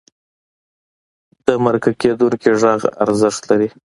[1.45, 3.69] د مرکه کېدونکي غږ ارزښت لري.